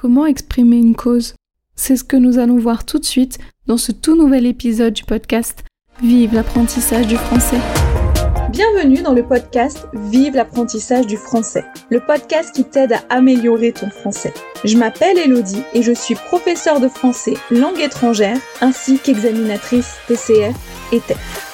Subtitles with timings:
[0.00, 1.34] Comment exprimer une cause?
[1.74, 5.02] C'est ce que nous allons voir tout de suite dans ce tout nouvel épisode du
[5.02, 5.64] podcast
[6.00, 7.58] Vive l'apprentissage du français.
[8.50, 13.90] Bienvenue dans le podcast Vive l'apprentissage du français, le podcast qui t'aide à améliorer ton
[13.90, 14.32] français.
[14.62, 20.54] Je m'appelle Elodie et je suis professeure de français langue étrangère ainsi qu'examinatrice TCF
[20.92, 21.50] et TEF.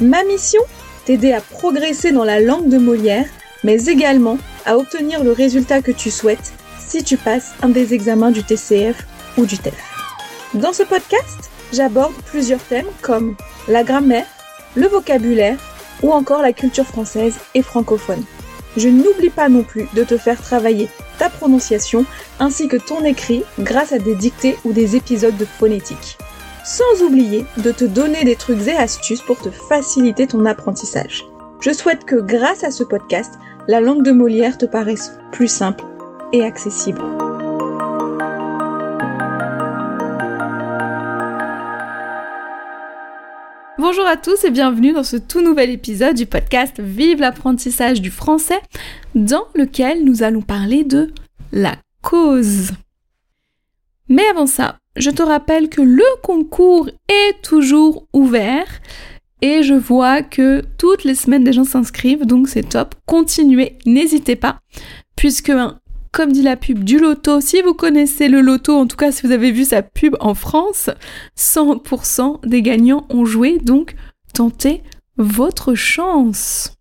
[0.00, 0.62] Ma mission
[1.04, 3.26] T'aider à progresser dans la langue de Molière,
[3.62, 6.52] mais également à obtenir le résultat que tu souhaites
[6.92, 9.06] si tu passes un des examens du TCF
[9.38, 9.74] ou du TEF.
[10.52, 13.34] Dans ce podcast, j'aborde plusieurs thèmes comme
[13.66, 14.26] la grammaire,
[14.74, 15.56] le vocabulaire
[16.02, 18.22] ou encore la culture française et francophone.
[18.76, 22.04] Je n'oublie pas non plus de te faire travailler ta prononciation
[22.38, 26.18] ainsi que ton écrit grâce à des dictées ou des épisodes de phonétique.
[26.62, 31.24] Sans oublier de te donner des trucs et astuces pour te faciliter ton apprentissage.
[31.60, 33.32] Je souhaite que grâce à ce podcast,
[33.66, 35.84] la langue de Molière te paraisse plus simple
[36.40, 37.02] accessible.
[43.78, 48.10] Bonjour à tous et bienvenue dans ce tout nouvel épisode du podcast Vive l'apprentissage du
[48.10, 48.60] français
[49.14, 51.12] dans lequel nous allons parler de
[51.52, 52.70] la cause.
[54.08, 58.66] Mais avant ça, je te rappelle que le concours est toujours ouvert
[59.42, 62.94] et je vois que toutes les semaines des gens s'inscrivent donc c'est top.
[63.06, 64.60] Continuez, n'hésitez pas
[65.16, 65.52] puisque
[66.12, 69.26] comme dit la pub du loto, si vous connaissez le loto, en tout cas si
[69.26, 70.90] vous avez vu sa pub en France,
[71.38, 73.94] 100% des gagnants ont joué, donc
[74.34, 74.82] tentez
[75.16, 76.76] votre chance.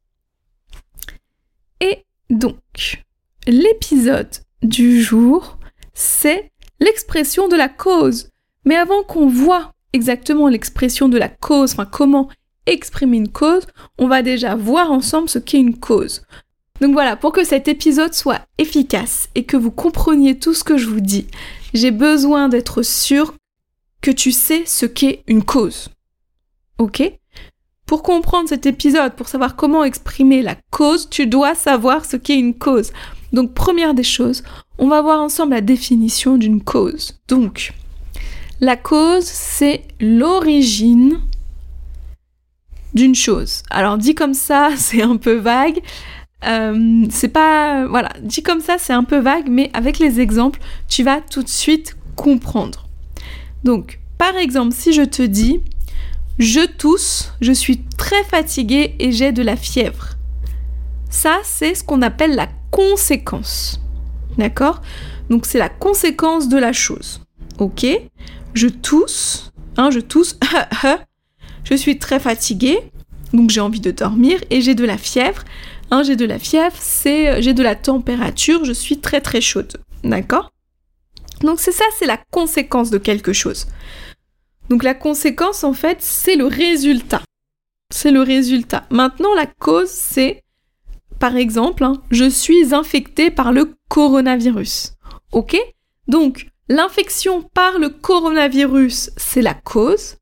[1.79, 3.03] Et donc,
[3.47, 4.29] l'épisode
[4.61, 5.57] du jour,
[5.93, 8.29] c'est l'expression de la cause.
[8.65, 12.29] Mais avant qu'on voit exactement l'expression de la cause, enfin comment
[12.65, 13.65] exprimer une cause,
[13.97, 16.23] on va déjà voir ensemble ce qu'est une cause.
[16.81, 20.77] Donc voilà, pour que cet épisode soit efficace et que vous compreniez tout ce que
[20.77, 21.27] je vous dis,
[21.75, 23.35] j'ai besoin d'être sûr
[24.01, 25.89] que tu sais ce qu'est une cause.
[26.79, 27.03] Ok?
[27.85, 32.39] Pour comprendre cet épisode, pour savoir comment exprimer la cause, tu dois savoir ce qu'est
[32.39, 32.91] une cause.
[33.31, 34.43] Donc première des choses,
[34.79, 37.19] on va voir ensemble la définition d'une cause.
[37.27, 37.73] Donc,
[38.59, 41.19] la cause, c'est l'origine
[42.95, 43.61] d'une chose.
[43.69, 45.81] Alors dit comme ça, c'est un peu vague.
[46.45, 47.85] Euh, c'est pas.
[47.87, 51.43] Voilà, dit comme ça, c'est un peu vague, mais avec les exemples, tu vas tout
[51.43, 52.87] de suite comprendre.
[53.63, 55.61] Donc, par exemple, si je te dis
[56.39, 60.15] je tousse, je suis très fatiguée et j'ai de la fièvre.
[61.09, 63.79] Ça, c'est ce qu'on appelle la conséquence.
[64.37, 64.81] D'accord?
[65.29, 67.21] Donc, c'est la conséquence de la chose.
[67.59, 67.85] Ok?
[68.53, 70.37] Je tousse, hein, je tousse,
[71.63, 72.79] je suis très fatiguée,
[73.33, 75.43] donc j'ai envie de dormir et j'ai de la fièvre.
[75.91, 79.41] Un, j'ai de la fièvre, c'est euh, j'ai de la température, je suis très très
[79.41, 79.77] chaude.
[80.03, 80.51] D'accord?
[81.41, 83.67] Donc c'est ça, c'est la conséquence de quelque chose.
[84.69, 87.21] Donc la conséquence, en fait, c'est le résultat.
[87.93, 88.85] C'est le résultat.
[88.89, 90.43] Maintenant, la cause, c'est,
[91.19, 94.93] par exemple, hein, je suis infecté par le coronavirus.
[95.33, 95.57] Ok?
[96.07, 100.15] Donc, l'infection par le coronavirus, c'est la cause.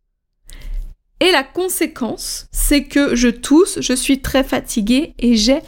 [1.19, 5.59] Et la conséquence, c'est que je tousse, je suis très fatiguée et j'ai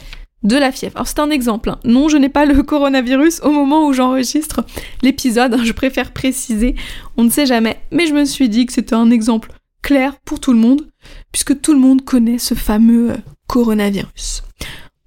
[0.42, 0.96] de la fièvre.
[0.96, 1.70] Alors c'est un exemple.
[1.70, 1.78] Hein.
[1.84, 4.64] Non, je n'ai pas le coronavirus au moment où j'enregistre
[5.02, 5.54] l'épisode.
[5.54, 5.64] Hein.
[5.64, 6.74] Je préfère préciser.
[7.16, 7.78] On ne sait jamais.
[7.90, 9.50] Mais je me suis dit que c'était un exemple
[9.82, 10.88] clair pour tout le monde,
[11.32, 13.16] puisque tout le monde connaît ce fameux euh,
[13.48, 14.42] coronavirus.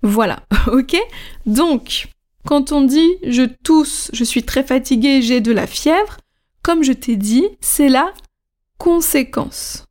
[0.03, 0.95] Voilà, ok?
[1.45, 2.07] Donc,
[2.45, 6.17] quand on dit je tousse, je suis très fatiguée, j'ai de la fièvre,
[6.61, 8.13] comme je t'ai dit, c'est la
[8.77, 9.84] conséquence.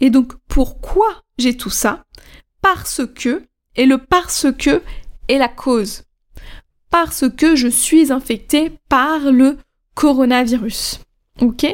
[0.00, 2.04] Et donc pourquoi j'ai tout ça?
[2.62, 3.42] Parce que,
[3.76, 4.82] et le parce que
[5.28, 6.04] est la cause.
[6.90, 9.58] Parce que je suis infectée par le
[9.94, 11.00] coronavirus.
[11.40, 11.66] Ok?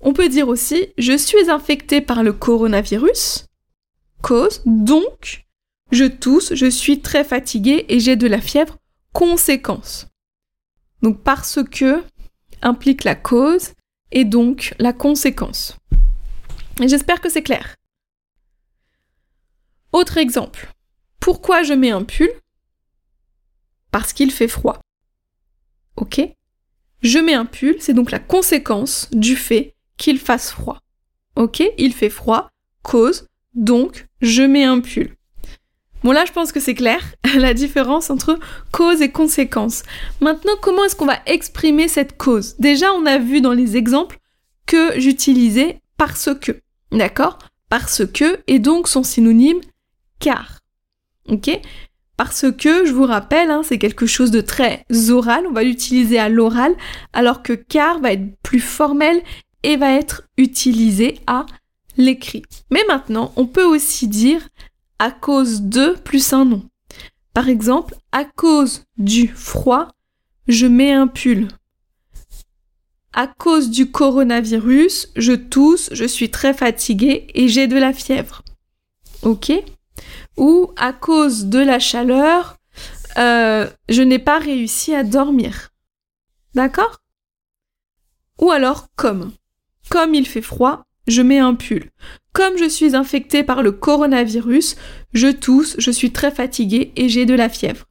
[0.00, 3.46] On peut dire aussi je suis infectée par le coronavirus,
[4.22, 5.44] cause, donc
[5.90, 8.76] je tousse, je suis très fatiguée et j'ai de la fièvre,
[9.12, 10.06] conséquence.
[11.02, 12.02] Donc parce que
[12.62, 13.72] implique la cause
[14.10, 15.76] et donc la conséquence.
[16.86, 17.74] J'espère que c'est clair.
[19.92, 20.72] Autre exemple.
[21.18, 22.30] Pourquoi je mets un pull?
[23.90, 24.80] Parce qu'il fait froid.
[25.96, 26.20] Ok?
[27.02, 30.80] Je mets un pull, c'est donc la conséquence du fait qu'il fasse froid.
[31.36, 31.62] Ok?
[31.78, 32.50] Il fait froid,
[32.82, 35.14] cause, donc je mets un pull.
[36.04, 38.38] Bon là je pense que c'est clair, la différence entre
[38.70, 39.82] cause et conséquence.
[40.20, 42.54] Maintenant comment est-ce qu'on va exprimer cette cause?
[42.58, 44.18] Déjà on a vu dans les exemples
[44.66, 46.60] que j'utilisais parce que.
[46.92, 47.38] D'accord?
[47.68, 49.60] Parce que, et donc son synonyme
[50.18, 50.60] car.
[51.28, 51.50] Ok?
[52.16, 56.18] Parce que, je vous rappelle, hein, c'est quelque chose de très oral, on va l'utiliser
[56.18, 56.74] à l'oral,
[57.12, 59.22] alors que car va être plus formel
[59.62, 61.46] et va être utilisé à
[61.96, 62.42] l'écrit.
[62.70, 64.48] Mais maintenant, on peut aussi dire
[64.98, 66.68] à cause de plus un nom.
[67.34, 69.88] Par exemple, à cause du froid,
[70.48, 71.48] je mets un pull.
[73.18, 78.42] À cause du coronavirus, je tousse, je suis très fatiguée et j'ai de la fièvre.
[79.22, 79.50] Ok?
[80.36, 82.58] Ou à cause de la chaleur,
[83.16, 85.70] euh, je n'ai pas réussi à dormir.
[86.54, 87.00] D'accord?
[88.40, 89.32] Ou alors comme.
[89.90, 91.90] Comme il fait froid, je mets un pull.
[92.32, 94.76] Comme je suis infectée par le coronavirus,
[95.12, 97.87] je tousse, je suis très fatiguée et j'ai de la fièvre.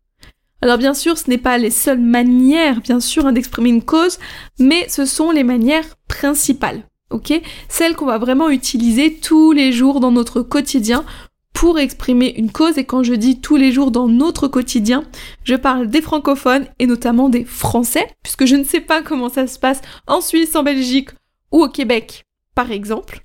[0.61, 4.17] Alors bien sûr, ce n'est pas les seules manières, bien sûr, hein, d'exprimer une cause,
[4.59, 7.39] mais ce sont les manières principales, ok?
[7.69, 11.05] Celles qu'on va vraiment utiliser tous les jours dans notre quotidien
[11.53, 12.77] pour exprimer une cause.
[12.77, 15.03] Et quand je dis tous les jours dans notre quotidien,
[15.43, 19.47] je parle des francophones et notamment des français, puisque je ne sais pas comment ça
[19.47, 21.09] se passe en Suisse, en Belgique
[21.51, 23.23] ou au Québec, par exemple.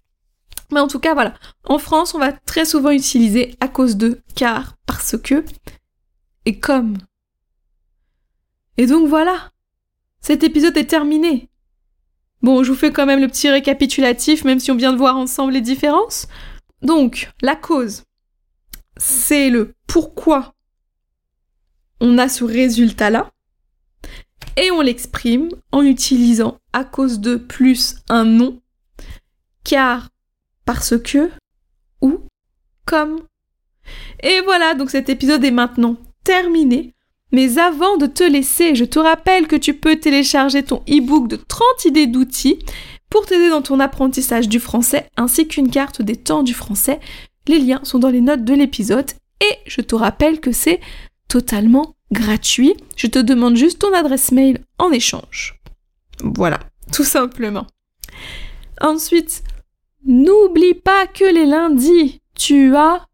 [0.72, 1.34] Mais en tout cas, voilà.
[1.64, 5.44] En France, on va très souvent utiliser à cause de, car, parce que,
[6.46, 6.96] et comme.
[8.82, 9.52] Et donc voilà.
[10.20, 11.48] Cet épisode est terminé.
[12.40, 15.16] Bon, je vous fais quand même le petit récapitulatif, même si on vient de voir
[15.16, 16.26] ensemble les différences.
[16.80, 18.02] Donc, la cause,
[18.96, 20.52] c'est le pourquoi
[22.00, 23.30] on a ce résultat-là.
[24.56, 28.60] Et on l'exprime en utilisant à cause de plus un nom,
[29.62, 30.08] car,
[30.64, 31.30] parce que,
[32.00, 32.18] ou,
[32.84, 33.20] comme.
[34.24, 36.96] Et voilà, donc cet épisode est maintenant terminé.
[37.32, 41.36] Mais avant de te laisser, je te rappelle que tu peux télécharger ton e-book de
[41.36, 42.58] 30 idées d'outils
[43.08, 47.00] pour t'aider dans ton apprentissage du français ainsi qu'une carte des temps du français.
[47.48, 50.80] Les liens sont dans les notes de l'épisode et je te rappelle que c'est
[51.28, 52.74] totalement gratuit.
[52.96, 55.58] Je te demande juste ton adresse mail en échange.
[56.22, 56.60] Voilà,
[56.92, 57.66] tout simplement.
[58.80, 59.42] Ensuite,
[60.04, 63.06] n'oublie pas que les lundis, tu as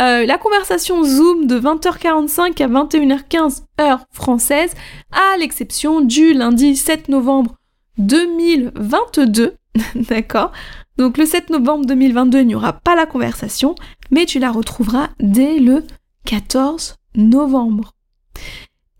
[0.00, 4.72] euh, la conversation Zoom de 20h45 à 21h15 heure française,
[5.10, 7.56] à l'exception du lundi 7 novembre
[7.98, 9.54] 2022.
[9.94, 10.52] D'accord
[10.96, 13.74] Donc le 7 novembre 2022, il n'y aura pas la conversation,
[14.10, 15.84] mais tu la retrouveras dès le
[16.24, 17.92] 14 novembre.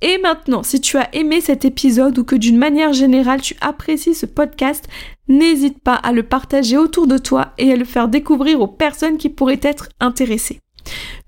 [0.02, 4.16] Et maintenant, si tu as aimé cet épisode ou que d'une manière générale tu apprécies
[4.16, 4.88] ce podcast,
[5.28, 9.16] n'hésite pas à le partager autour de toi et à le faire découvrir aux personnes
[9.16, 10.58] qui pourraient être intéressées.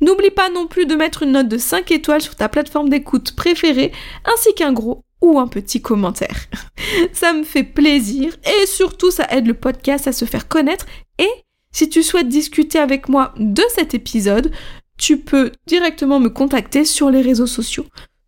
[0.00, 3.32] N'oublie pas non plus de mettre une note de 5 étoiles sur ta plateforme d'écoute
[3.36, 3.92] préférée,
[4.24, 6.46] ainsi qu'un gros ou un petit commentaire.
[7.12, 10.86] ça me fait plaisir et surtout ça aide le podcast à se faire connaître
[11.18, 11.30] et
[11.72, 14.52] si tu souhaites discuter avec moi de cet épisode,
[14.96, 17.86] tu peux directement me contacter sur les réseaux sociaux.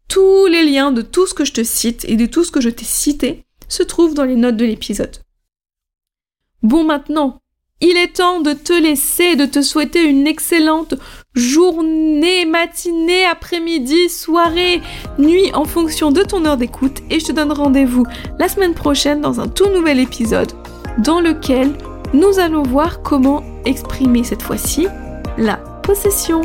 [0.09, 2.61] Tous les liens de tout ce que je te cite et de tout ce que
[2.61, 5.19] je t'ai cité se trouvent dans les notes de l'épisode.
[6.63, 7.41] Bon maintenant,
[7.81, 10.95] il est temps de te laisser, de te souhaiter une excellente
[11.35, 14.81] journée, matinée, après-midi, soirée,
[15.19, 18.07] nuit en fonction de ton heure d'écoute et je te donne rendez-vous
[18.39, 20.53] la semaine prochaine dans un tout nouvel épisode
[20.99, 21.73] dans lequel
[22.15, 24.87] nous allons voir comment exprimer cette fois-ci
[25.37, 26.41] la possession.